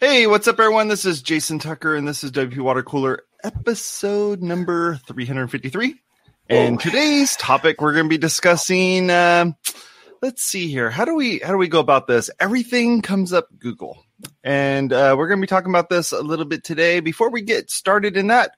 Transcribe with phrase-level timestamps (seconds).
[0.00, 0.86] Hey, what's up, everyone?
[0.86, 5.96] This is Jason Tucker, and this is WP Water Cooler episode number 353.
[6.48, 9.10] And today's topic, we're going to be discussing.
[9.10, 9.56] Um,
[10.22, 10.88] let's see here.
[10.88, 12.30] How do we how do we go about this?
[12.38, 14.04] Everything comes up Google,
[14.44, 17.00] and uh, we're going to be talking about this a little bit today.
[17.00, 18.52] Before we get started in that,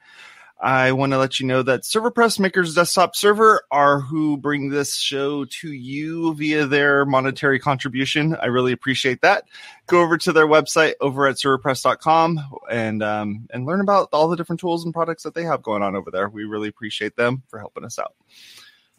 [0.62, 4.94] I want to let you know that ServerPress Makers Desktop Server are who bring this
[4.94, 8.36] show to you via their monetary contribution.
[8.36, 9.44] I really appreciate that.
[9.86, 14.36] Go over to their website over at serverpress.com and um, and learn about all the
[14.36, 16.28] different tools and products that they have going on over there.
[16.28, 18.14] We really appreciate them for helping us out.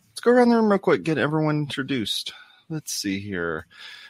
[0.10, 2.34] Let's go around the room real quick, get everyone introduced.
[2.70, 3.68] Let's see here.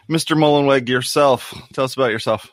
[0.09, 0.38] Mr.
[0.38, 1.53] Mullenweg, yourself.
[1.73, 2.49] Tell us about yourself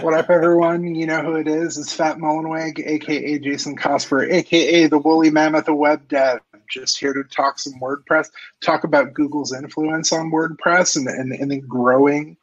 [0.00, 0.94] what up, everyone?
[0.94, 1.78] You know who it is.
[1.78, 6.40] It's Fat Mullenweg, aka Jason Cosper, aka the Woolly Mammoth of Web Dev.
[6.68, 8.30] Just here to talk some WordPress,
[8.62, 12.36] talk about Google's influence on WordPress and, and, and the growing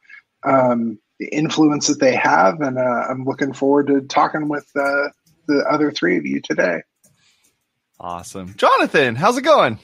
[0.44, 0.98] um,
[1.32, 2.60] influence that they have.
[2.60, 5.08] And uh, I'm looking forward to talking with uh,
[5.46, 6.82] the other three of you today.
[7.98, 8.54] Awesome.
[8.56, 9.78] Jonathan, how's it going?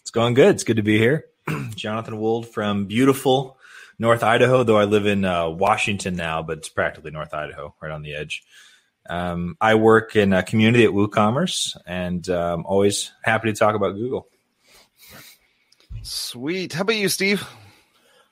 [0.00, 0.54] It's going good.
[0.54, 1.26] It's good to be here.
[1.74, 3.55] Jonathan Wold from beautiful
[3.98, 7.92] North Idaho, though I live in uh, Washington now, but it's practically North Idaho, right
[7.92, 8.42] on the edge.
[9.08, 13.94] Um, I work in a community at WooCommerce, and um, always happy to talk about
[13.94, 14.28] Google.
[16.02, 16.72] Sweet.
[16.72, 17.46] How about you, Steve?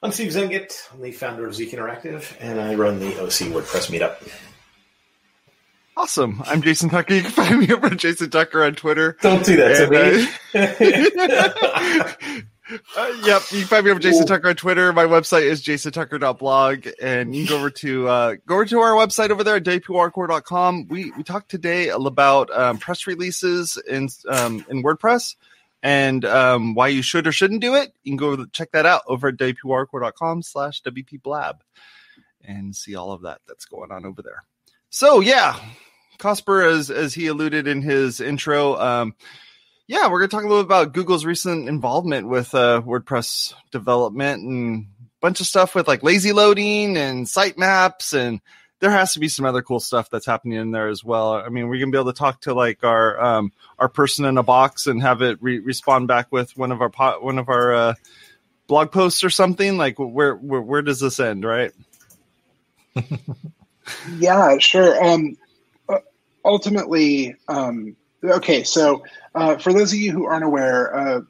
[0.03, 0.93] I'm Steve Zehngut.
[0.93, 4.17] I'm the founder of Zeek Interactive, and I run the OC WordPress meetup.
[5.97, 6.43] Awesome.
[6.45, 7.15] I'm Jason Tucker.
[7.15, 9.17] You can find me over at Jason Tucker on Twitter.
[9.23, 12.33] Don't do that and, to me.
[12.35, 12.41] Uh,
[12.97, 14.93] Uh, yep, you can find me over Jason Tucker on Twitter.
[14.93, 18.93] My website is jasontucker.blog, and you can go over to uh, go over to our
[18.93, 20.89] website over there at wpwatercooler.com.
[20.89, 25.37] We we talked today about um, press releases in um, in WordPress
[25.83, 27.93] and um, why you should or shouldn't do it.
[28.03, 31.59] You can go check that out over at wpwatercooler.com slash wpblab
[32.43, 34.43] and see all of that that's going on over there.
[34.89, 35.59] So yeah,
[36.19, 38.77] Cosper, as as he alluded in his intro.
[38.81, 39.15] Um,
[39.87, 43.55] yeah, we're going to talk a little bit about Google's recent involvement with uh, WordPress
[43.71, 48.41] development and a bunch of stuff with like lazy loading and sitemaps and
[48.81, 51.33] there has to be some other cool stuff that's happening in there as well.
[51.33, 54.37] I mean, we're gonna be able to talk to like our um, our person in
[54.37, 57.49] a box and have it re- respond back with one of our po- one of
[57.49, 57.95] our uh,
[58.67, 59.79] blog posts or something.
[59.79, 61.73] Like, where where, where does this end, right?
[64.19, 65.03] yeah, sure.
[65.03, 65.39] Um,
[66.45, 69.03] ultimately, um, okay, so
[69.35, 71.21] uh, for those of you who aren't aware, uh,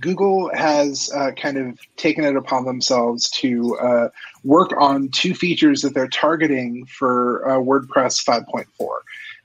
[0.00, 4.08] Google has uh, kind of taken it upon themselves to uh,
[4.42, 8.66] work on two features that they're targeting for uh, WordPress 5.4.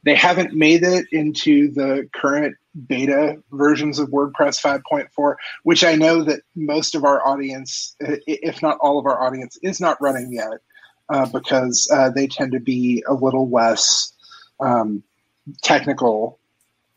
[0.04, 2.56] They haven't made it into the current
[2.88, 8.78] beta versions of WordPress 5.4, which I know that most of our audience, if not
[8.82, 10.60] all of our audience, is not running yet
[11.10, 14.14] uh, because they tend to be a little less
[14.62, 15.04] um,
[15.62, 16.39] technical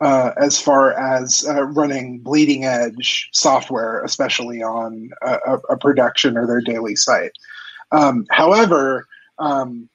[0.03, 6.45] uh, as far as uh, running bleeding edge software, especially on a, a production or
[6.45, 7.31] their daily site.
[7.93, 9.07] Um, however,
[9.39, 9.89] um,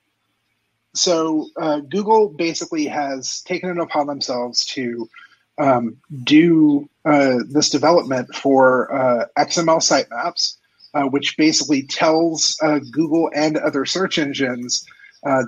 [0.96, 5.10] so uh, Google basically has taken it upon themselves to
[5.58, 10.56] um, do uh, this development for uh, XML sitemaps,
[10.94, 12.56] uh, which basically tells
[12.92, 14.86] Google and other search engines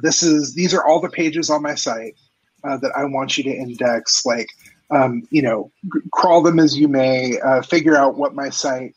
[0.01, 2.15] this is these are all the pages on my site
[2.63, 4.25] uh, that I want you to index.
[4.25, 4.47] Like,
[4.91, 8.95] um, you know, g- crawl them as you may, uh, figure out what my site,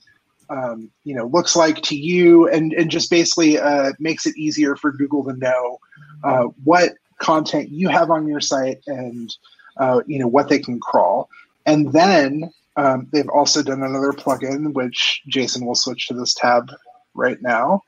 [0.51, 4.77] um, you know, looks like to you, and and just basically uh, makes it easier
[4.77, 5.79] for Google to know
[6.25, 9.35] uh, what content you have on your site and
[9.79, 11.29] uh, you know what they can crawl.
[11.67, 16.71] And then um, they've also done another plugin, which Jason will switch to this tab
[17.15, 17.83] right now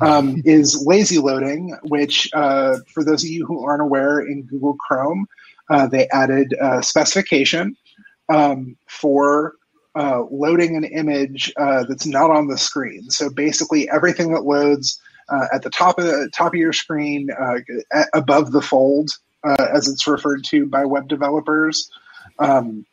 [0.00, 4.74] um, is lazy loading, which, uh, for those of you who aren't aware, in Google
[4.74, 5.26] Chrome,
[5.70, 7.76] uh, they added a specification
[8.28, 9.54] um, for
[9.94, 13.10] uh, loading an image uh, that's not on the screen.
[13.10, 17.28] So basically, everything that loads uh, at the top of the top of your screen,
[17.30, 17.58] uh,
[18.14, 19.10] above the fold,
[19.44, 21.90] as it's referred to by web developers.
[22.38, 22.86] Um,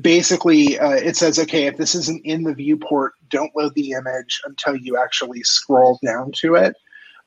[0.00, 4.40] basically uh, it says okay if this isn't in the viewport don't load the image
[4.44, 6.76] until you actually scroll down to it.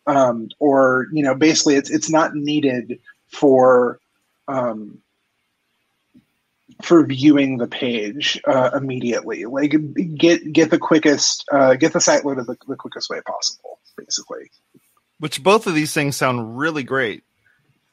[0.08, 4.00] Um, or you know basically it's it's not needed for
[4.48, 5.00] um,
[6.84, 9.46] for viewing the page uh, immediately.
[9.46, 9.76] Like
[10.16, 14.52] get get the quickest uh, get the site loaded the, the quickest way possible basically.
[15.20, 17.24] Which both of these things sound really great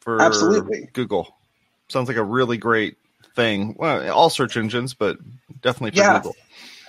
[0.00, 0.90] for absolutely.
[0.92, 1.34] Google.
[1.88, 2.96] Sounds like a really great
[3.34, 3.74] thing.
[3.78, 5.18] Well, all search engines, but
[5.60, 6.18] definitely for yeah.
[6.18, 6.36] Google.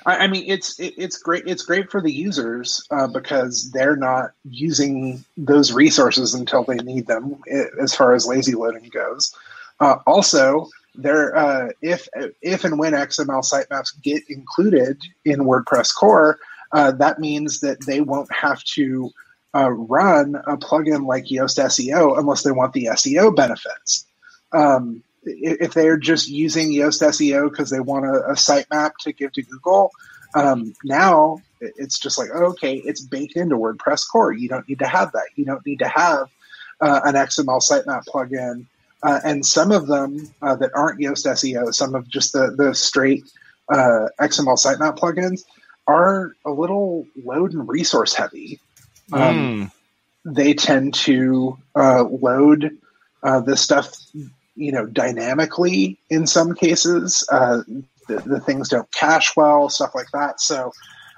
[0.06, 1.44] I, I mean, it's it, it's great.
[1.48, 7.08] It's great for the users uh, because they're not using those resources until they need
[7.08, 7.42] them.
[7.52, 9.34] i as far as lazy loading goes,
[9.80, 12.08] uh, also there uh, if
[12.42, 16.40] if and when XML sitemaps get included in WordPress core,
[16.72, 19.10] uh, that means that they won't have to
[19.56, 24.06] uh, run a plugin like Yoast SEO unless they want the SEO benefits.
[24.52, 29.32] Um, if they're just using Yoast SEO because they want a, a sitemap to give
[29.34, 29.92] to Google,
[30.36, 34.32] um, now it's just like, oh, okay, it's baked into WordPress core.
[34.32, 35.28] You don't need to have that.
[35.36, 36.30] You don't need to have
[36.82, 38.66] uh, an XML sitemap plugin.
[39.02, 42.74] Uh, and some of them uh, that aren't Yoast SEO, some of just the, the
[42.74, 43.24] straight
[43.70, 45.44] uh, XML sitemap plugins
[45.88, 48.60] are a little load and resource heavy.
[49.12, 49.72] Um,
[50.26, 50.34] mm.
[50.34, 52.78] They tend to uh, load
[53.24, 53.94] uh, this stuff
[54.56, 57.64] you know dynamically in some cases uh,
[58.08, 60.72] the, the, things don't cache well stuff like that so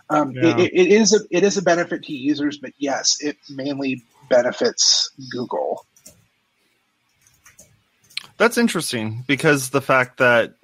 [0.10, 0.58] um, yeah.
[0.58, 5.10] it, it is a it is a benefit to users but yes it mainly benefits
[5.32, 5.86] google
[8.38, 10.56] that's interesting because the fact that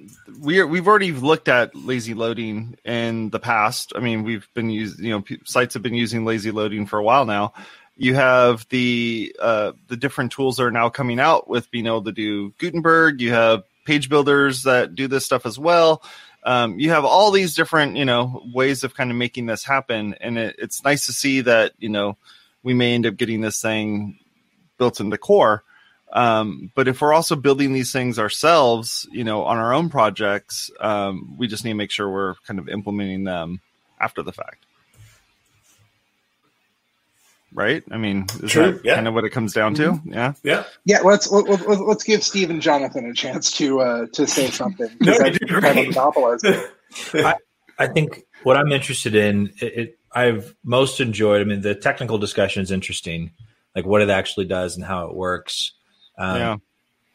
[0.42, 3.94] we are, we've already looked at lazy loading in the past.
[3.96, 7.04] I mean, we've been using, you know, sites have been using lazy loading for a
[7.04, 7.54] while now,
[8.02, 12.04] you have the uh, the different tools that are now coming out with being able
[12.04, 13.22] to do Gutenberg.
[13.22, 16.02] You have page builders that do this stuff as well.
[16.44, 20.16] Um, you have all these different you know ways of kind of making this happen,
[20.20, 22.18] and it, it's nice to see that you know
[22.64, 24.18] we may end up getting this thing
[24.80, 25.64] built into core.
[26.12, 30.72] Um, but if we're also building these things ourselves, you know, on our own projects,
[30.80, 33.62] um, we just need to make sure we're kind of implementing them
[34.00, 34.66] after the fact
[37.54, 37.84] right?
[37.92, 38.96] I mean, is True, that yeah.
[38.96, 39.92] kind of what it comes down to?
[39.92, 40.14] Mm-hmm.
[40.14, 41.00] Yeah, yeah, yeah.
[41.02, 44.50] Let's let, us let us give Steve and Jonathan a chance to uh, to say
[44.50, 44.90] something.
[45.00, 45.98] no, I, kind of
[47.14, 47.36] I,
[47.78, 51.42] I think what I'm interested in, it, it, I've most enjoyed.
[51.42, 53.32] I mean, the technical discussion is interesting,
[53.76, 55.74] like what it actually does and how it works.
[56.18, 56.58] Um, yeah.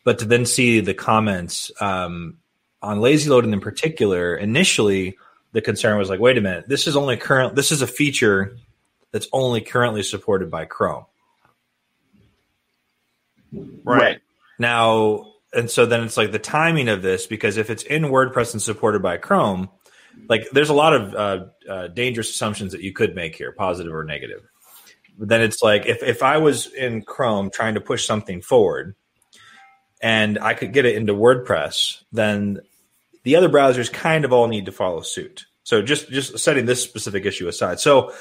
[0.04, 2.38] But to then see the comments um,
[2.80, 5.18] on lazy loading in particular, initially
[5.52, 7.56] the concern was like, wait a minute, this is only current.
[7.56, 8.56] This is a feature
[9.16, 11.06] that's only currently supported by Chrome.
[13.82, 14.20] Right.
[14.58, 18.52] Now, and so then it's like the timing of this, because if it's in WordPress
[18.52, 19.70] and supported by Chrome,
[20.28, 23.94] like there's a lot of uh, uh, dangerous assumptions that you could make here, positive
[23.94, 24.42] or negative.
[25.18, 28.96] But then it's like if, if I was in Chrome trying to push something forward
[30.02, 32.60] and I could get it into WordPress, then
[33.22, 35.46] the other browsers kind of all need to follow suit.
[35.62, 37.80] So just just setting this specific issue aside.
[37.80, 38.12] So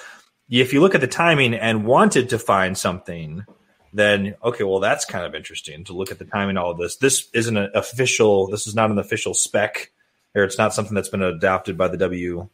[0.50, 3.46] if you look at the timing and wanted to find something,
[3.94, 6.58] then okay, well that's kind of interesting to look at the timing.
[6.58, 6.98] All of this.
[6.98, 8.48] This isn't an official.
[8.48, 9.92] This is not an official spec,
[10.36, 12.50] or it's not something that's been adopted by the W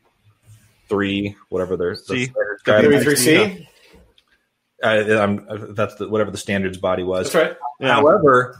[0.87, 1.95] three, whatever their
[2.65, 3.67] W three C.
[4.83, 5.37] Uh,
[5.73, 7.31] that's the, whatever the standards body was.
[7.31, 7.57] That's right.
[7.79, 7.93] Yeah.
[7.95, 8.57] However,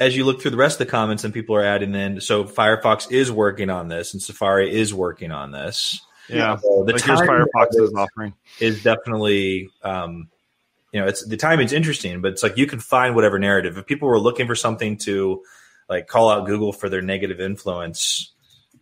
[0.00, 2.42] as you look through the rest of the comments and people are adding in, so
[2.42, 6.00] Firefox is working on this and Safari is working on this.
[6.28, 10.28] Yeah, so the like Firefox is offering is definitely, um,
[10.92, 13.76] you know, it's the timing's interesting, but it's like you can find whatever narrative.
[13.76, 15.42] If people were looking for something to
[15.88, 18.32] like call out Google for their negative influence,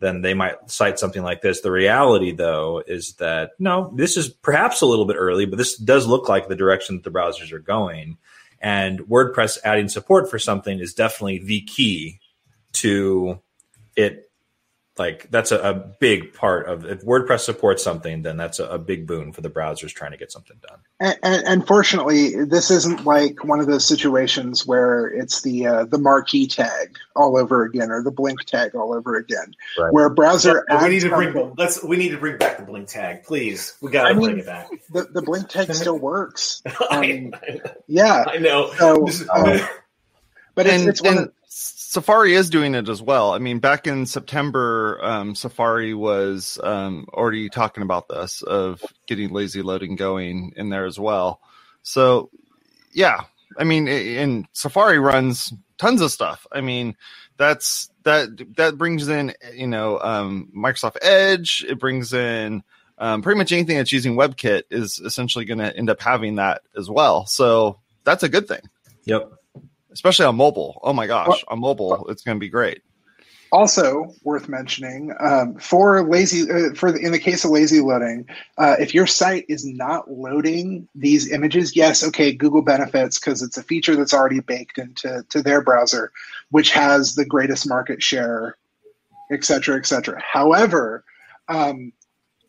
[0.01, 1.61] then they might cite something like this.
[1.61, 5.77] The reality, though, is that no, this is perhaps a little bit early, but this
[5.77, 8.19] does look like the direction that the browsers are going.
[8.61, 12.21] And WordPress adding support for something is definitely the key
[12.75, 13.41] to
[13.97, 14.30] it
[15.01, 18.79] like that's a, a, big part of if WordPress supports something, then that's a, a,
[18.79, 20.79] big boon for the browsers trying to get something done.
[21.01, 25.85] And, and, and, fortunately, this isn't like one of those situations where it's the uh,
[25.87, 29.91] the marquee tag all over again or the blink tag all over again, right.
[29.91, 30.67] where browser.
[30.83, 33.79] we need to bring let's we need to bring back the blink tag, please.
[33.81, 34.69] We got to bring it back.
[34.91, 36.63] The, the blink tag still works.
[36.91, 37.33] Um,
[37.87, 38.71] yeah, I know.
[38.77, 39.61] So, um,
[40.55, 41.19] but it's, and, it's one.
[41.19, 41.33] Of,
[41.91, 43.33] Safari is doing it as well.
[43.33, 49.33] I mean, back in September, um, Safari was um, already talking about this of getting
[49.33, 51.41] lazy loading going in there as well.
[51.83, 52.31] So,
[52.93, 53.23] yeah,
[53.59, 56.47] I mean, and Safari runs tons of stuff.
[56.53, 56.95] I mean,
[57.39, 61.67] that's that that brings in you know um, Microsoft Edge.
[61.69, 62.63] It brings in
[62.99, 66.63] um, pretty much anything that's using WebKit is essentially going to end up having that
[66.79, 67.27] as well.
[67.27, 68.63] So that's a good thing.
[69.07, 69.40] Yep
[69.93, 70.81] especially on mobile.
[70.83, 72.83] Oh my gosh, well, on mobile, it's going to be great.
[73.53, 78.25] Also worth mentioning um, for lazy uh, for the, in the case of lazy loading,
[78.59, 83.57] uh, if your site is not loading these images, yes, okay, Google benefits because it's
[83.57, 86.13] a feature that's already baked into to their browser,
[86.51, 88.57] which has the greatest market share,
[89.33, 90.23] et cetera, et cetera.
[90.23, 91.05] However,
[91.49, 91.93] um,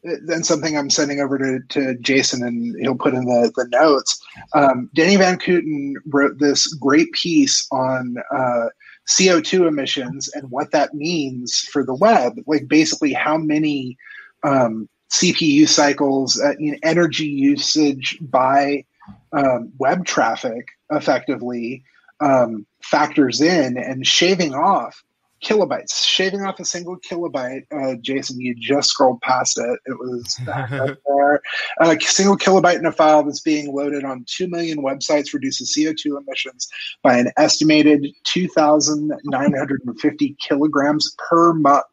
[0.04, 4.20] then something I'm sending over to, to Jason and he'll put in the, the notes.
[4.54, 8.68] Um, Van Kooten wrote this great piece on uh,
[9.08, 12.40] CO2 emissions and what that means for the web.
[12.48, 13.98] Like basically how many
[14.44, 18.86] um, CPU cycles, uh, you know, energy usage by
[19.34, 21.84] um, web traffic effectively
[22.22, 25.04] um, factors in and shaving off
[25.44, 27.64] kilobytes, shaving off a single kilobyte.
[27.72, 29.80] Uh, Jason, you just scrolled past it.
[29.86, 31.42] It was there.
[31.82, 36.22] A single kilobyte in a file that's being loaded on 2 million websites reduces CO2
[36.22, 36.68] emissions
[37.04, 41.86] by an estimated 2,950 kilograms per month.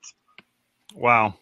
[0.95, 1.35] Wow.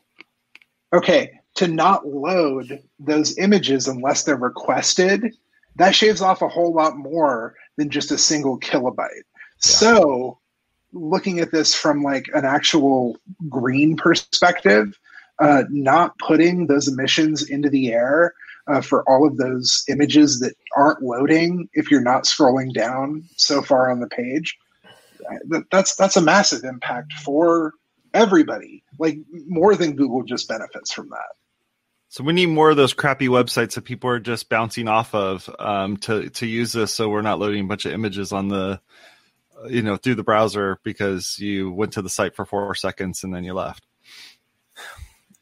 [0.93, 5.35] Okay, to not load those images unless they're requested,
[5.77, 9.09] that shaves off a whole lot more than just a single kilobyte.
[9.11, 9.59] Yeah.
[9.59, 10.39] So
[10.97, 13.17] looking at this from like an actual
[13.49, 14.99] green perspective,
[15.39, 18.35] uh, not putting those emissions into the air
[18.69, 23.63] uh, for all of those images that aren't loading if you're not scrolling down so
[23.63, 24.57] far on the page,
[25.71, 27.73] that's that's a massive impact for
[28.15, 28.83] everybody.
[28.99, 31.35] Like more than Google just benefits from that.
[32.09, 35.51] So we need more of those crappy websites that people are just bouncing off of
[35.59, 38.81] um, to to use this, so we're not loading a bunch of images on the
[39.69, 43.35] you know through the browser because you went to the site for four seconds and
[43.35, 43.87] then you left.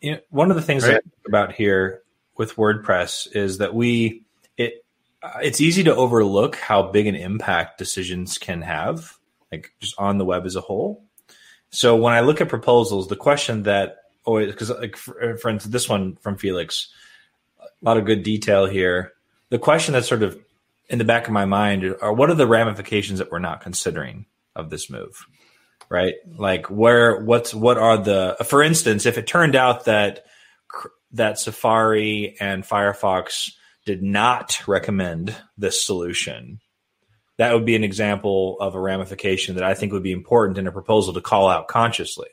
[0.01, 1.03] You know, one of the things right?
[1.27, 2.03] about here
[2.37, 4.25] with WordPress is that we
[4.57, 4.85] it
[5.23, 9.19] uh, it's easy to overlook how big an impact decisions can have,
[9.51, 11.05] like just on the web as a whole.
[11.71, 15.73] So when I look at proposals, the question that always because like for, for instance,
[15.73, 16.89] this one from Felix,
[17.61, 19.13] a lot of good detail here.
[19.51, 20.39] The question that sort of
[20.89, 24.27] in the back of my mind are what are the ramifications that we're not considering
[24.55, 25.27] of this move
[25.89, 26.15] right?
[26.27, 30.25] Like where what's what are the for instance if it turned out that
[31.13, 33.53] that safari and firefox
[33.87, 36.61] did not recommend this solution
[37.37, 40.67] that would be an example of a ramification that i think would be important in
[40.67, 42.29] a proposal to call out consciously.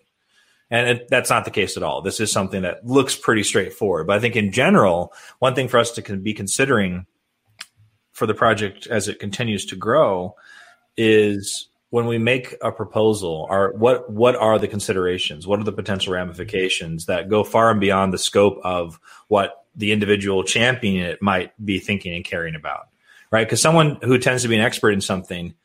[0.74, 2.02] And it, that's not the case at all.
[2.02, 4.08] This is something that looks pretty straightforward.
[4.08, 7.06] But i think in general one thing for us to be considering
[8.22, 10.36] for the project as it continues to grow
[10.96, 15.48] is when we make a proposal are what what are the considerations?
[15.48, 19.92] What are the potential ramifications that go far and beyond the scope of what the
[19.92, 22.90] individual championing it might be thinking and caring about
[23.32, 23.48] right?
[23.48, 25.56] Because someone who tends to be an expert in something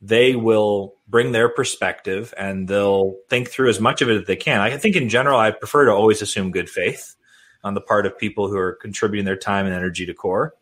[0.00, 4.36] they will bring their perspective and they'll think through as much of it as they
[4.36, 4.62] can.
[4.62, 7.14] I think in general i prefer to always assume good faith
[7.62, 10.54] on the part of people who are contributing their time and energy to core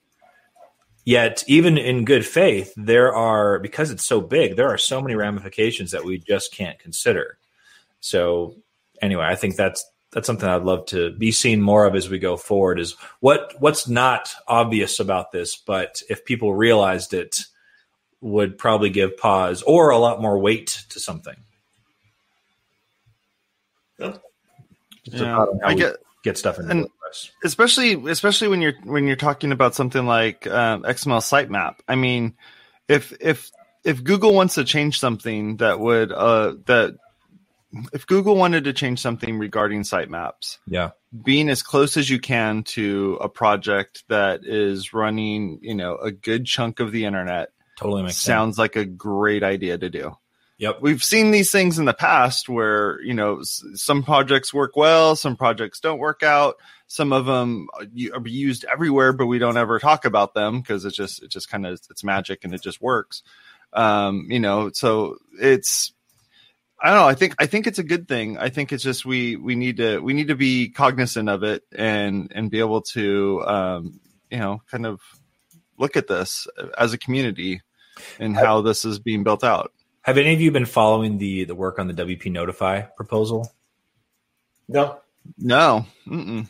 [1.04, 5.14] Yet, even in good faith, there are, because it's so big, there are so many
[5.14, 7.37] ramifications that we just can't consider.
[8.00, 8.56] So,
[9.02, 12.18] anyway, I think that's that's something I'd love to be seen more of as we
[12.18, 12.78] go forward.
[12.78, 17.40] Is what what's not obvious about this, but if people realized it,
[18.25, 21.37] would probably give pause or a lot more weight to something.
[23.99, 24.16] Yeah,
[25.62, 27.30] I get get stuff in and WordPress.
[27.44, 31.76] Especially, especially when you're when you're talking about something like um, XML sitemap.
[31.86, 32.34] I mean,
[32.88, 33.50] if if
[33.84, 36.96] if Google wants to change something that would uh, that
[37.92, 40.90] if Google wanted to change something regarding sitemaps, yeah,
[41.22, 46.10] being as close as you can to a project that is running, you know, a
[46.10, 48.58] good chunk of the internet, totally makes sounds sense.
[48.58, 50.16] like a great idea to do.
[50.58, 50.78] Yep.
[50.82, 55.37] We've seen these things in the past where, you know, some projects work well, some
[55.37, 56.56] projects don't work out.
[56.87, 57.87] Some of them are
[58.25, 61.66] used everywhere, but we don't ever talk about them because it's just, it just kind
[61.66, 63.25] of, it's magic and it just works.
[63.73, 65.92] Um, you know, so it's,
[66.80, 67.08] I don't know.
[67.08, 68.38] I think, I think it's a good thing.
[68.38, 71.64] I think it's just, we, we need to, we need to be cognizant of it
[71.76, 75.00] and, and be able to, um, you know, kind of
[75.78, 76.46] look at this
[76.78, 77.62] as a community
[78.20, 79.73] and how this is being built out.
[80.04, 83.50] Have any of you been following the the work on the WP Notify proposal?
[84.68, 85.00] No,
[85.38, 85.87] no.
[86.06, 86.49] Mm-mm.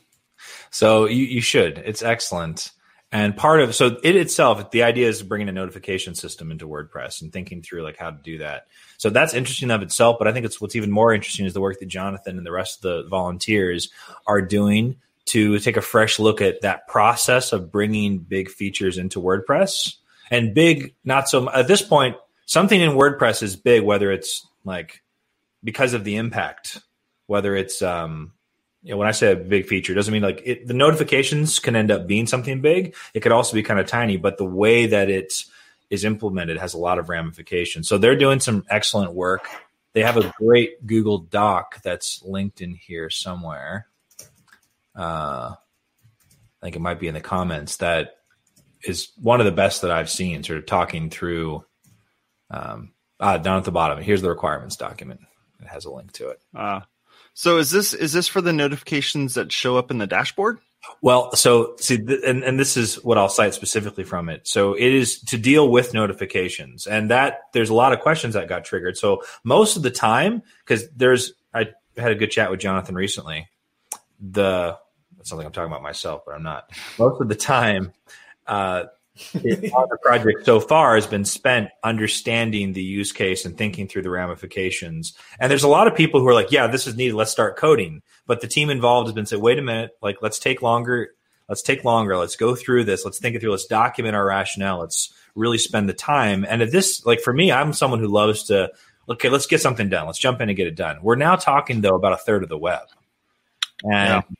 [0.70, 1.78] So you you should.
[1.78, 2.73] It's excellent.
[3.12, 7.23] And part of so it itself, the idea is bringing a notification system into WordPress
[7.23, 8.66] and thinking through like how to do that.
[8.99, 10.16] So that's interesting of itself.
[10.18, 12.50] But I think it's what's even more interesting is the work that Jonathan and the
[12.50, 13.92] rest of the volunteers
[14.26, 14.96] are doing
[15.26, 19.94] to take a fresh look at that process of bringing big features into WordPress
[20.28, 25.02] and big, not so at this point something in WordPress is big, whether it's like
[25.62, 26.80] because of the impact,
[27.26, 28.32] whether it's um,
[28.82, 31.74] you know, when I say a big feature, doesn't mean like it, the notifications can
[31.74, 32.94] end up being something big.
[33.14, 35.32] It could also be kind of tiny, but the way that it
[35.88, 37.88] is implemented has a lot of ramifications.
[37.88, 39.48] So they're doing some excellent work.
[39.94, 43.86] They have a great Google Doc that's linked in here somewhere.
[44.94, 48.16] Uh, I think it might be in the comments that
[48.82, 50.42] is one of the best that I've seen.
[50.42, 51.64] Sort of talking through.
[52.50, 54.02] Um, ah, down at the bottom.
[54.02, 55.20] Here's the requirements document.
[55.60, 56.40] It has a link to it.
[56.54, 56.80] Uh,
[57.32, 60.58] so is this is this for the notifications that show up in the dashboard?
[61.00, 64.46] Well, so see, th- and, and this is what I'll cite specifically from it.
[64.46, 68.48] So it is to deal with notifications, and that there's a lot of questions that
[68.48, 68.96] got triggered.
[68.96, 73.48] So most of the time, because there's, I had a good chat with Jonathan recently.
[74.20, 74.78] The
[75.16, 76.70] that's something I'm talking about myself, but I'm not.
[76.98, 77.92] Most of the time,
[78.46, 78.84] uh,
[79.33, 84.11] the project so far has been spent understanding the use case and thinking through the
[84.11, 85.14] ramifications.
[85.38, 87.14] And there's a lot of people who are like, yeah, this is needed.
[87.14, 88.02] Let's start coding.
[88.26, 91.11] But the team involved has been saying, wait a minute, like, let's take longer.
[91.49, 92.16] Let's take longer.
[92.16, 93.04] Let's go through this.
[93.04, 93.50] Let's think it through.
[93.50, 94.80] Let's document our rationale.
[94.80, 96.44] Let's really spend the time.
[96.49, 98.71] And if this, like for me, I'm someone who loves to,
[99.09, 100.06] okay, let's get something done.
[100.06, 100.99] Let's jump in and get it done.
[101.02, 102.87] We're now talking though about a third of the web.
[103.83, 104.37] And yeah.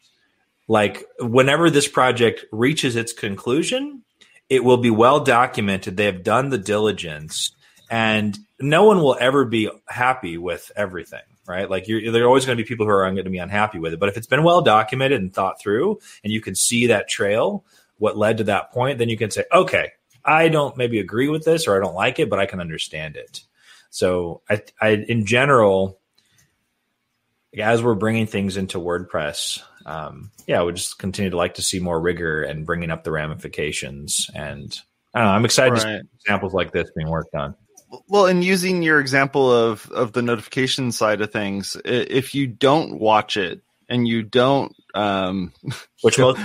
[0.67, 4.03] like whenever this project reaches its conclusion,
[4.49, 5.97] it will be well documented.
[5.97, 7.55] They have done the diligence,
[7.91, 11.69] and no one will ever be happy with everything, right?
[11.69, 13.79] Like you're, there are always going to be people who are going to be unhappy
[13.79, 14.01] with it.
[14.01, 17.65] But if it's been well documented and thought through, and you can see that trail,
[17.99, 19.93] what led to that point, then you can say, okay,
[20.25, 23.17] I don't maybe agree with this or I don't like it, but I can understand
[23.17, 23.43] it.
[23.91, 25.99] So I, I in general,
[27.57, 31.79] as we're bringing things into WordPress, um, yeah, we just continue to like to see
[31.79, 34.31] more rigor and bringing up the ramifications.
[34.35, 34.79] And
[35.15, 35.81] I don't know, I'm excited right.
[35.81, 37.55] to see examples like this being worked on.
[38.09, 42.99] Well, and using your example of of the notification side of things, if you don't
[42.99, 45.53] watch it and you don't, um,
[46.03, 46.41] which most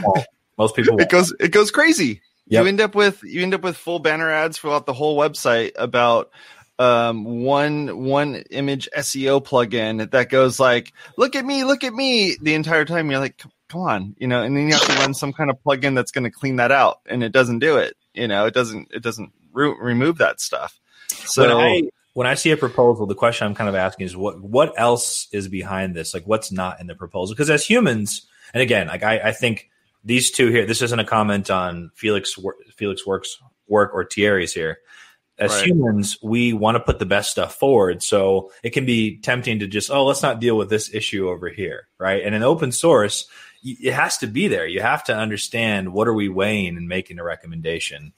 [0.58, 1.01] most people, won't.
[1.01, 2.22] it goes it goes crazy.
[2.48, 2.63] Yep.
[2.63, 5.72] You end up with you end up with full banner ads throughout the whole website
[5.75, 6.31] about
[6.80, 12.38] um, one one image SEO plugin that goes like, "Look at me, look at me,"
[12.42, 13.12] the entire time.
[13.12, 15.58] You're like, "Come on," you know, and then you have to run some kind of
[15.62, 17.98] plugin that's going to clean that out, and it doesn't do it.
[18.14, 20.80] You know, it doesn't it doesn't re- remove that stuff.
[21.10, 21.82] So when I,
[22.14, 25.28] when I see a proposal, the question I'm kind of asking is what what else
[25.34, 26.13] is behind this?
[26.13, 27.36] Like, what's not in the proposal?
[27.36, 29.70] Because as humans, and again, like I, I think
[30.06, 32.39] these two here, this isn't a comment on Felix
[32.78, 33.38] Felix works
[33.68, 34.80] work or Thierry's here
[35.39, 35.67] as right.
[35.67, 38.04] humans, we want to put the best stuff forward.
[38.04, 41.49] So it can be tempting to just, oh, let's not deal with this issue over
[41.49, 42.21] here, right?
[42.23, 43.28] And in open source,
[43.63, 44.67] it has to be there.
[44.67, 48.13] You have to understand what are we weighing and making a recommendation.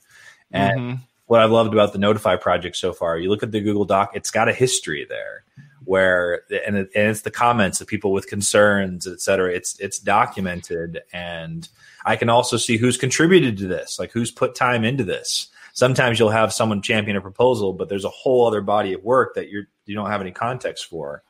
[0.51, 1.01] And mm-hmm.
[1.27, 4.12] what I've loved about the Notify project so far, you look at the Google Doc,
[4.15, 5.43] it's got a history there
[5.84, 9.51] where and, it, and it's the comments of people with concerns, et cetera.
[9.51, 11.67] It's it's documented, and
[12.05, 16.19] I can also see who's contributed to this, like who's put time into this sometimes
[16.19, 19.49] you'll have someone champion a proposal, but there's a whole other body of work that
[19.49, 21.23] you're you don't have any context for.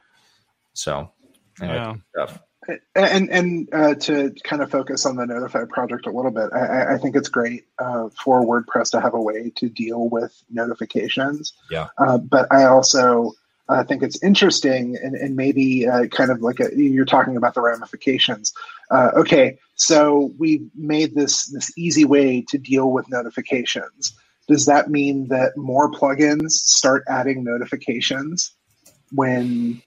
[0.74, 1.12] So,
[1.62, 2.38] anyway, yeah.
[2.96, 6.94] And and uh, to kind of focus on the Notify project a little bit, I,
[6.94, 11.54] I think it's great uh, for WordPress to have a way to deal with notifications.
[11.72, 11.88] Yeah.
[11.98, 13.34] Uh, but I also
[13.68, 17.56] uh, think it's interesting and, and maybe uh, kind of like a, you're talking about
[17.56, 18.54] the ramifications.
[18.92, 24.14] Uh, okay, so we made this this easy way to deal with notifications
[24.52, 28.54] does that mean that more plugins start adding notifications
[29.14, 29.82] when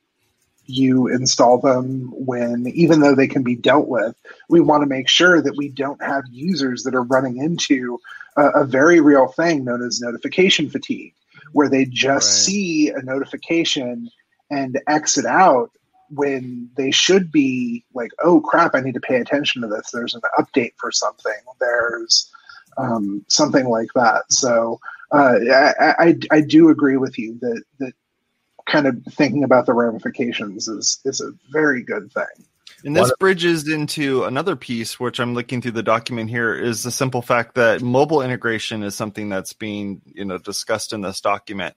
[0.67, 4.17] you install them when even though they can be dealt with
[4.49, 7.99] we want to make sure that we don't have users that are running into
[8.39, 11.15] a, a very real thing known as notification fatigue
[11.53, 12.45] where they just right.
[12.47, 14.09] see a notification
[14.51, 15.71] and exit out
[16.09, 20.15] when they should be like oh crap i need to pay attention to this there's
[20.15, 22.31] an update for something there's
[22.77, 24.25] um, something like that.
[24.31, 24.81] So
[25.13, 27.93] uh, I, I, I do agree with you that that
[28.67, 32.47] kind of thinking about the ramifications is is a very good thing.
[32.85, 36.91] And this bridges into another piece, which I'm looking through the document here, is the
[36.91, 41.77] simple fact that mobile integration is something that's being, you know, discussed in this document.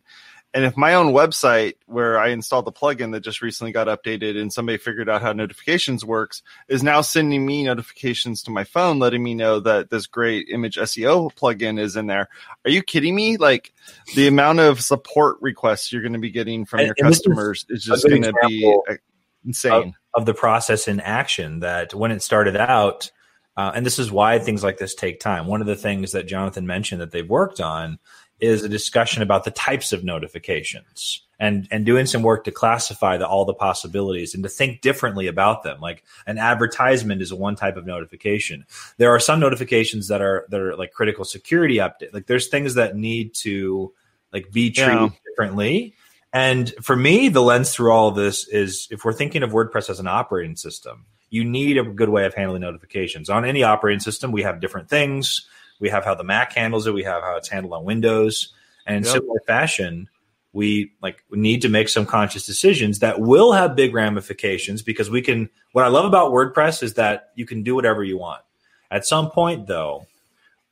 [0.53, 4.39] And if my own website, where I installed the plugin that just recently got updated
[4.41, 8.97] and somebody figured out how notifications works, is now sending me notifications to my phone,
[8.97, 12.29] letting me know that this great image SEO plugin is in there.
[12.63, 13.38] Are you kidding me?
[13.38, 13.73] Like
[14.15, 17.65] the amount of support requests you're going to be getting from and, your and customers
[17.69, 18.93] is, is just going to be uh,
[19.45, 19.95] insane.
[20.15, 23.12] Of, of, the process in action that when it started out,
[23.57, 25.47] uh, and this is why things like this take time.
[25.47, 27.99] One of the things that Jonathan mentioned that they've worked on
[28.39, 33.17] is a discussion about the types of notifications and and doing some work to classify
[33.17, 37.56] the, all the possibilities and to think differently about them like an advertisement is one
[37.56, 38.65] type of notification
[38.97, 42.76] there are some notifications that are that are like critical security update like there's things
[42.76, 43.93] that need to
[44.34, 45.10] like be treated yeah.
[45.30, 45.93] differently
[46.34, 49.89] and for me the lens through all of this is if we're thinking of wordpress
[49.89, 53.30] as an operating system you need a good way of handling notifications.
[53.30, 55.47] On any operating system, we have different things.
[55.79, 56.93] We have how the Mac handles it.
[56.93, 58.53] We have how it's handled on Windows.
[58.85, 59.13] And in yep.
[59.13, 60.09] similar fashion,
[60.53, 65.09] we like we need to make some conscious decisions that will have big ramifications because
[65.09, 68.41] we can what I love about WordPress is that you can do whatever you want.
[68.89, 70.07] At some point though,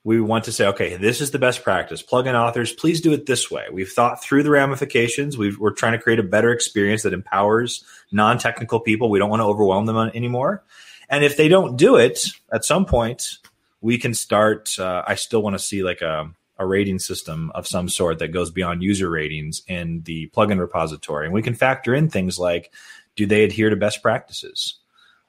[0.06, 2.04] we want to say, okay, this is the best practice.
[2.04, 3.66] Plugin authors, please do it this way.
[3.72, 5.36] We've thought through the ramifications.
[5.36, 9.10] we are trying to create a better experience that empowers non technical people.
[9.10, 10.64] We don't want to overwhelm them anymore.
[11.10, 12.20] And if they don't do it,
[12.54, 13.40] at some point,
[13.86, 14.80] we can start.
[14.80, 18.30] Uh, I still want to see like a, a rating system of some sort that
[18.30, 21.26] goes beyond user ratings in the plugin repository.
[21.26, 22.72] And we can factor in things like
[23.16, 24.80] do they adhere to best practices?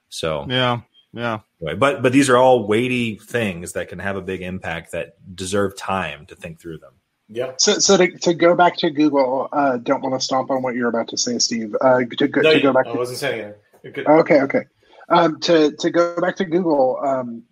[0.09, 0.81] So, yeah.
[1.13, 1.41] Yeah.
[1.61, 5.77] But but these are all weighty things that can have a big impact that deserve
[5.77, 6.93] time to think through them.
[7.29, 7.53] Yeah.
[7.57, 10.73] So so to, to go back to Google, uh, don't want to stomp on what
[10.73, 11.75] you're about to say, Steve.
[11.79, 12.87] Uh, to, go, no, to go back.
[12.87, 13.53] I wasn't saying
[13.85, 14.07] it.
[14.07, 14.41] Okay.
[14.41, 14.63] Okay.
[15.09, 16.99] Um, to to go back to Google.
[17.05, 17.43] Um,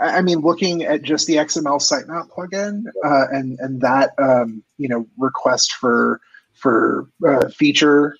[0.00, 4.88] I mean, looking at just the XML sitemap plugin uh, and and that um, you
[4.88, 6.20] know request for
[6.54, 8.16] for uh, feature,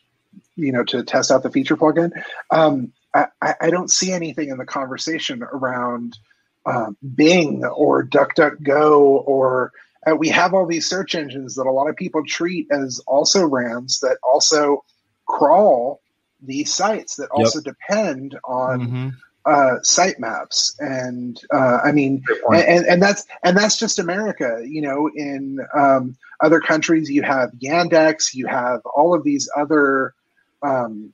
[0.56, 2.12] you know, to test out the feature plugin.
[2.50, 3.26] Um, I,
[3.60, 6.16] I don't see anything in the conversation around
[6.64, 9.72] uh, Bing or DuckDuckGo or
[10.06, 13.44] uh, we have all these search engines that a lot of people treat as also
[13.44, 14.84] RAMs that also
[15.26, 16.00] crawl
[16.42, 17.76] these sites that also yep.
[17.76, 19.08] depend on mm-hmm.
[19.46, 20.78] Uh, sitemaps.
[20.80, 24.62] And uh, I mean, and, and that's and that's just America.
[24.66, 30.14] You know, in um, other countries, you have Yandex, you have all of these other
[30.62, 31.12] um,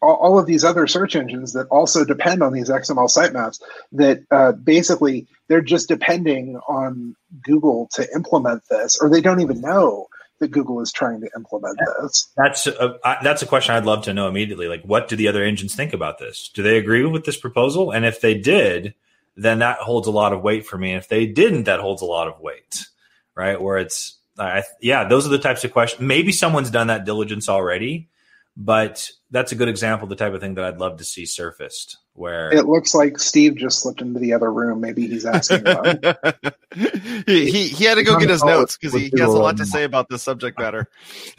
[0.00, 3.60] all, all, of these other search engines that also depend on these XML sitemaps
[3.92, 9.60] that uh, basically they're just depending on Google to implement this, or they don't even
[9.60, 10.08] know
[10.42, 12.28] that Google is trying to implement this.
[12.36, 14.68] That's a, that's a question I'd love to know immediately.
[14.68, 16.50] Like, what do the other engines think about this?
[16.52, 17.90] Do they agree with this proposal?
[17.90, 18.94] And if they did,
[19.36, 20.92] then that holds a lot of weight for me.
[20.92, 22.86] And if they didn't, that holds a lot of weight,
[23.34, 23.60] right?
[23.60, 26.02] Where it's, I, yeah, those are the types of questions.
[26.02, 28.08] Maybe someone's done that diligence already,
[28.56, 31.26] but that's a good example of the type of thing that I'd love to see
[31.26, 31.98] surfaced.
[32.14, 34.80] Where it looks like Steve just slipped into the other room.
[34.80, 35.64] Maybe he's asking.
[37.26, 39.56] he, he he had to go get his notes because he, he has a lot
[39.56, 40.88] to say about this subject matter.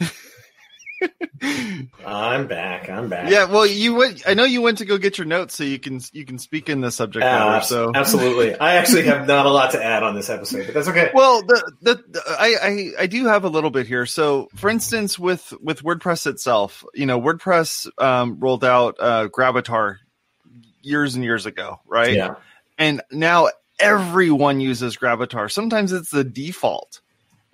[2.06, 2.88] I'm back.
[2.88, 3.30] I'm back.
[3.30, 4.22] Yeah, well, you went.
[4.26, 6.68] I know you went to go get your notes so you can you can speak
[6.68, 7.64] in the subject matter.
[7.64, 10.88] So absolutely, I actually have not a lot to add on this episode, but that's
[10.88, 11.10] okay.
[11.12, 14.06] Well, the, the, the I, I I do have a little bit here.
[14.06, 19.96] So, for instance, with with WordPress itself, you know, WordPress um, rolled out uh, Gravatar
[20.82, 22.14] years and years ago, right?
[22.14, 22.34] Yeah.
[22.78, 25.50] And now everyone uses Gravatar.
[25.50, 27.00] Sometimes it's the default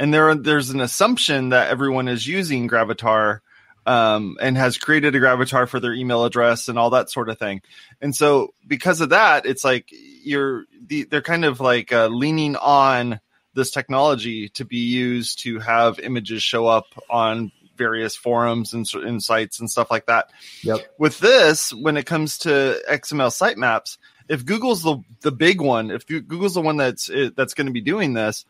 [0.01, 3.41] and there there's an assumption that everyone is using Gravatar
[3.85, 7.39] um, and has created a Gravatar for their email address and all that sort of
[7.39, 7.61] thing.
[8.01, 12.57] And so because of that, it's like you're the, they're kind of like uh, leaning
[12.57, 13.21] on
[13.53, 19.23] this technology to be used to have images show up on various forums and, and
[19.23, 20.31] sites and stuff like that.
[20.63, 20.95] Yep.
[20.99, 23.99] With this, when it comes to XML sitemaps,
[24.31, 27.81] if Google's the the big one, if Google's the one that's that's going to be
[27.81, 28.47] doing this,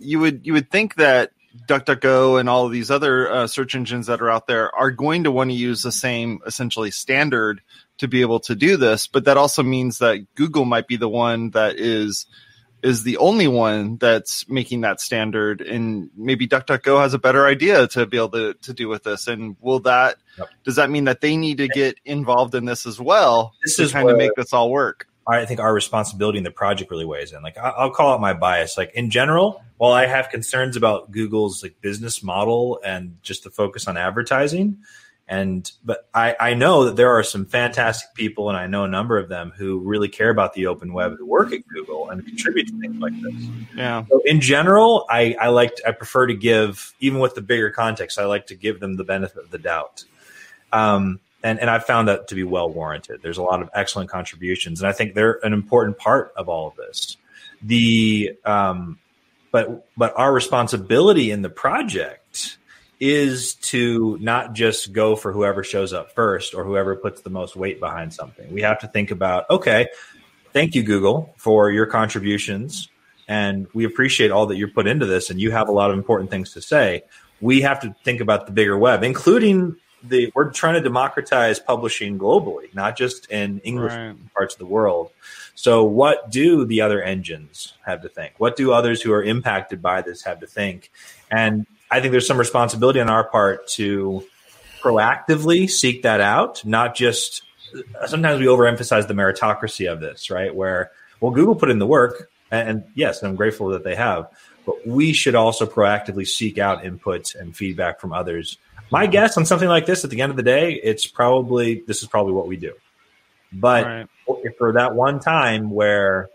[0.00, 1.30] you would you would think that
[1.68, 5.24] DuckDuckGo and all of these other uh, search engines that are out there are going
[5.24, 7.60] to want to use the same essentially standard
[7.98, 9.06] to be able to do this.
[9.06, 12.26] But that also means that Google might be the one that is
[12.82, 17.88] is the only one that's making that standard, and maybe DuckDuckGo has a better idea
[17.88, 19.26] to be able to, to do with this.
[19.26, 20.48] And will that yep.
[20.64, 23.84] does that mean that they need to get involved in this as well this to
[23.84, 25.08] is kind where, of make this all work?
[25.26, 27.42] I think our responsibility in the project really weighs in.
[27.42, 28.76] Like I'll call out my bias.
[28.76, 33.50] Like in general, while I have concerns about Google's like business model and just the
[33.50, 34.78] focus on advertising,
[35.26, 38.88] and but I, I know that there are some fantastic people, and I know a
[38.88, 42.24] number of them who really care about the open web who work at Google and
[42.26, 43.34] contribute to things like this.
[43.74, 44.04] Yeah.
[44.10, 47.70] So in general, I I like to, I prefer to give even with the bigger
[47.70, 48.18] context.
[48.18, 50.04] I like to give them the benefit of the doubt.
[50.72, 53.20] Um, and and I've found that to be well warranted.
[53.22, 56.66] There's a lot of excellent contributions, and I think they're an important part of all
[56.66, 57.18] of this.
[57.62, 58.98] The um,
[59.52, 62.58] but but our responsibility in the project
[62.98, 67.54] is to not just go for whoever shows up first or whoever puts the most
[67.54, 68.50] weight behind something.
[68.52, 69.88] We have to think about okay,
[70.54, 72.88] thank you Google for your contributions,
[73.28, 75.98] and we appreciate all that you put into this, and you have a lot of
[75.98, 77.02] important things to say.
[77.42, 79.76] We have to think about the bigger web, including
[80.08, 84.16] the we're trying to democratize publishing globally, not just in English right.
[84.34, 85.10] parts of the world.
[85.54, 88.34] So, what do the other engines have to think?
[88.38, 90.90] What do others who are impacted by this have to think?
[91.30, 94.24] And I think there's some responsibility on our part to
[94.82, 97.42] proactively seek that out, not just
[98.06, 100.54] sometimes we overemphasize the meritocracy of this, right?
[100.54, 100.90] Where
[101.20, 104.28] well, Google put in the work, and, and yes, I'm grateful that they have,
[104.66, 108.58] but we should also proactively seek out input and feedback from others.
[108.90, 112.02] My guess on something like this, at the end of the day, it's probably this
[112.02, 112.74] is probably what we do.
[113.52, 114.08] But right.
[114.58, 116.28] for that one time where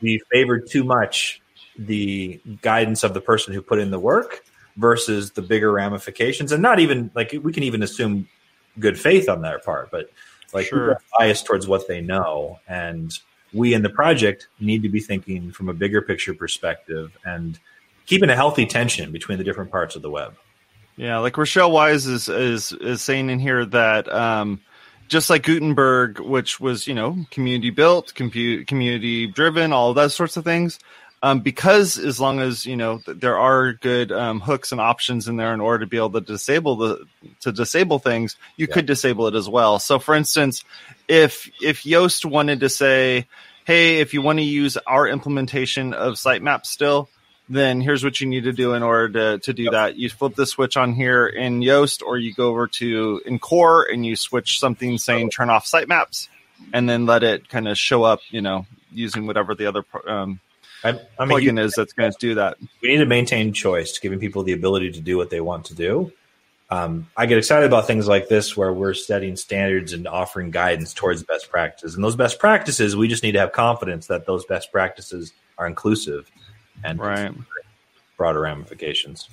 [0.00, 1.40] we favored too much
[1.78, 4.42] the guidance of the person who put in the work
[4.76, 8.28] versus the bigger ramifications, and not even like we can even assume
[8.78, 10.10] good faith on their part, but
[10.52, 11.00] like sure.
[11.18, 13.20] biased towards what they know and
[13.52, 17.58] we in the project need to be thinking from a bigger picture perspective and
[18.06, 20.34] keeping a healthy tension between the different parts of the web.
[21.00, 24.60] Yeah, like Rochelle Wise is is is saying in here that um,
[25.08, 30.36] just like Gutenberg, which was you know community built, compute, community driven, all those sorts
[30.36, 30.78] of things.
[31.22, 35.38] Um, because as long as you know there are good um, hooks and options in
[35.38, 37.06] there in order to be able to disable the
[37.40, 38.74] to disable things, you yeah.
[38.74, 39.78] could disable it as well.
[39.78, 40.64] So, for instance,
[41.08, 43.26] if if Yoast wanted to say,
[43.64, 47.08] "Hey, if you want to use our implementation of sitemap still,"
[47.50, 49.72] then here's what you need to do in order to, to do yep.
[49.72, 49.96] that.
[49.96, 53.84] You flip the switch on here in Yoast, or you go over to in Core
[53.84, 56.28] and you switch something saying turn off sitemaps,
[56.72, 60.38] and then let it kind of show up, you know, using whatever the other um,
[60.84, 62.56] I, I mean, plugin is that's going to do that.
[62.82, 65.74] We need to maintain choice, giving people the ability to do what they want to
[65.74, 66.12] do.
[66.70, 70.94] Um, I get excited about things like this where we're setting standards and offering guidance
[70.94, 71.96] towards best practices.
[71.96, 75.66] And those best practices, we just need to have confidence that those best practices are
[75.66, 76.30] inclusive
[76.84, 77.32] and right.
[78.16, 79.28] broader ramifications.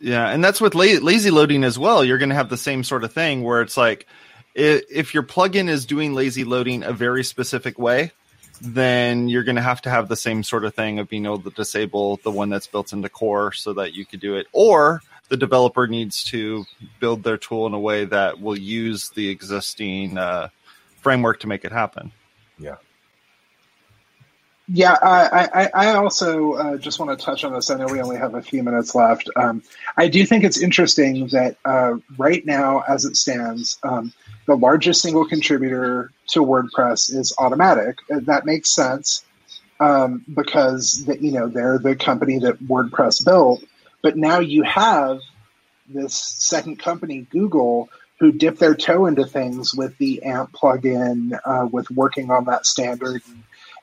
[0.00, 2.04] Yeah, and that's with la- lazy loading as well.
[2.04, 4.06] You're going to have the same sort of thing where it's like
[4.54, 8.12] if your plugin is doing lazy loading a very specific way,
[8.60, 11.40] then you're going to have to have the same sort of thing of being able
[11.40, 15.00] to disable the one that's built into core so that you could do it or
[15.28, 16.64] the developer needs to
[17.00, 20.48] build their tool in a way that will use the existing uh,
[21.00, 22.12] framework to make it happen.
[22.58, 22.76] Yeah.
[24.74, 27.68] Yeah, I, I, I also uh, just want to touch on this.
[27.68, 29.28] I know we only have a few minutes left.
[29.36, 29.62] Um,
[29.98, 34.14] I do think it's interesting that uh, right now, as it stands, um,
[34.46, 37.96] the largest single contributor to WordPress is Automattic.
[38.10, 39.26] Uh, that makes sense
[39.78, 43.62] um, because the, you know they're the company that WordPress built.
[44.00, 45.20] But now you have
[45.86, 51.68] this second company, Google, who dipped their toe into things with the AMP plugin, uh,
[51.70, 53.20] with working on that standard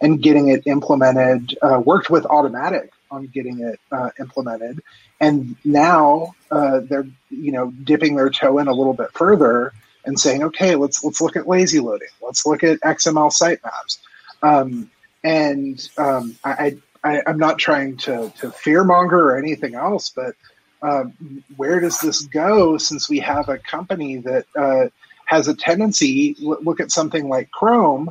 [0.01, 1.57] and, getting it implemented.
[1.61, 4.81] Uh, worked with Automattic on getting it uh, implemented,
[5.19, 9.73] and now uh, they're you know dipping their toe in a little bit further
[10.05, 13.99] and saying, okay, let's let's look at lazy loading, let's look at XML sitemaps,
[14.43, 14.89] um,
[15.23, 20.35] and um, I, I am not trying to to fearmonger or anything else, but
[20.81, 24.87] um, where does this go since we have a company that uh,
[25.29, 28.09] has a tendency look at something like Chrome.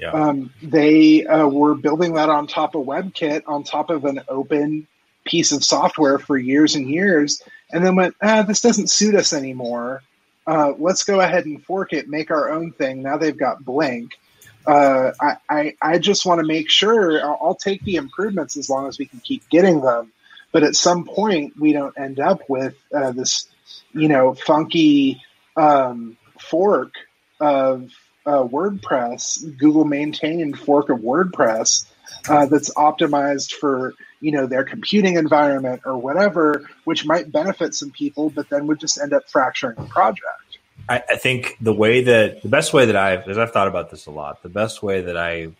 [0.00, 0.12] Yeah.
[0.12, 4.86] Um, they uh, were building that on top of WebKit, on top of an open
[5.24, 9.32] piece of software for years and years, and then went, ah, this doesn't suit us
[9.32, 10.02] anymore
[10.46, 13.02] uh, let's go ahead and fork it, make our own thing.
[13.02, 14.18] Now they've got Blink.
[14.66, 18.68] Uh, I, I, I just want to make sure I'll, I'll, take the improvements as
[18.68, 20.12] long as we can keep getting them.
[20.52, 23.48] But at some point, we don't end up with uh, this,
[23.92, 25.22] you know, funky
[25.56, 26.94] um, fork
[27.40, 27.90] of
[28.26, 31.86] uh, WordPress, Google maintained fork of WordPress
[32.28, 37.90] uh, that's optimized for you know their computing environment or whatever, which might benefit some
[37.90, 40.58] people, but then would just end up fracturing the project.
[40.88, 43.90] I, I think the way that the best way that I've because I've thought about
[43.90, 44.42] this a lot.
[44.42, 45.52] The best way that I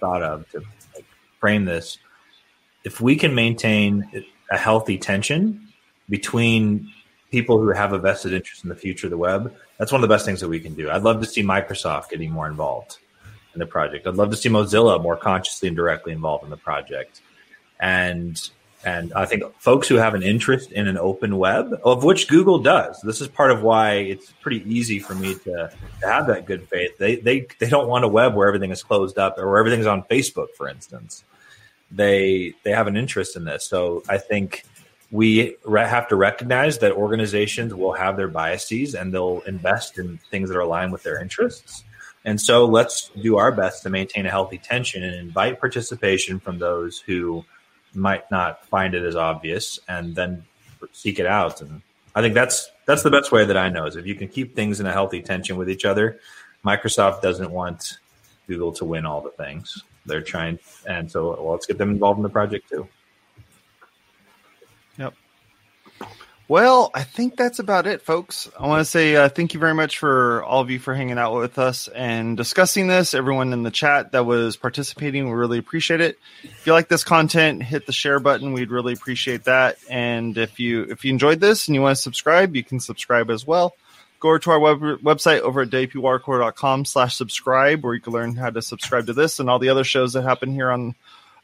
[0.00, 0.62] thought of to
[0.94, 1.06] like,
[1.40, 1.98] frame this,
[2.84, 5.68] if we can maintain a healthy tension
[6.08, 6.92] between
[7.32, 10.08] people who have a vested interest in the future of the web, that's one of
[10.08, 10.88] the best things that we can do.
[10.88, 12.98] I'd love to see Microsoft getting more involved
[13.54, 14.06] in the project.
[14.06, 17.20] I'd love to see Mozilla more consciously and directly involved in the project
[17.82, 18.50] and
[18.84, 22.58] and I think folks who have an interest in an open web, of which Google
[22.58, 26.46] does, this is part of why it's pretty easy for me to, to have that
[26.46, 26.98] good faith.
[26.98, 29.86] They, they, they don't want a web where everything is closed up or where everything's
[29.86, 31.22] on Facebook, for instance.
[31.92, 33.64] They, they have an interest in this.
[33.64, 34.64] So I think
[35.12, 40.18] we re- have to recognize that organizations will have their biases and they'll invest in
[40.30, 41.84] things that are aligned with their interests.
[42.24, 46.58] And so let's do our best to maintain a healthy tension and invite participation from
[46.58, 47.44] those who
[47.94, 50.44] might not find it as obvious and then
[50.92, 51.60] seek it out.
[51.60, 51.82] And
[52.14, 54.56] I think that's that's the best way that I know is if you can keep
[54.56, 56.18] things in a healthy tension with each other.
[56.64, 57.98] Microsoft doesn't want
[58.46, 59.82] Google to win all the things.
[60.06, 62.88] They're trying, and so well, let's get them involved in the project too.
[64.98, 65.14] Yep.
[66.48, 68.50] Well, I think that's about it, folks.
[68.58, 71.16] I want to say uh, thank you very much for all of you for hanging
[71.16, 73.14] out with us and discussing this.
[73.14, 76.18] Everyone in the chat that was participating, we really appreciate it.
[76.42, 78.52] If you like this content, hit the share button.
[78.52, 79.78] We'd really appreciate that.
[79.88, 83.30] And if you if you enjoyed this and you want to subscribe, you can subscribe
[83.30, 83.74] as well.
[84.20, 88.50] Go to our web, website over at wpwatercooler.com slash subscribe, where you can learn how
[88.50, 90.94] to subscribe to this and all the other shows that happen here on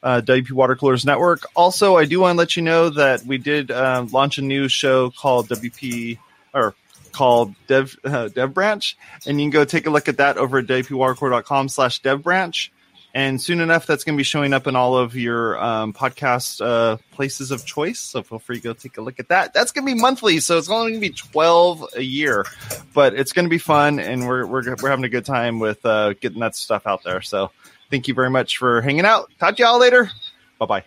[0.02, 1.42] uh, WP Water Coolers Network.
[1.56, 4.68] Also, I do want to let you know that we did uh, launch a new
[4.68, 6.18] show called WP
[6.54, 6.74] or
[7.12, 10.58] called Dev uh, Dev Branch, and you can go take a look at that over
[10.58, 12.72] at WPWaterCooler.com slash Dev Branch.
[13.14, 16.64] And soon enough, that's going to be showing up in all of your um, podcast
[16.64, 17.98] uh, places of choice.
[17.98, 19.54] So feel free to go take a look at that.
[19.54, 22.44] That's going to be monthly, so it's only going to be twelve a year,
[22.94, 25.84] but it's going to be fun, and we're we're we're having a good time with
[25.84, 27.22] uh, getting that stuff out there.
[27.22, 27.50] So
[27.90, 29.30] thank you very much for hanging out.
[29.38, 30.10] Talk to y'all later.
[30.58, 30.84] Bye bye.